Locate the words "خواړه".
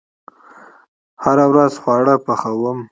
1.81-2.15